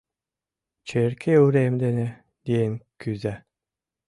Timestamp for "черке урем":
0.87-1.73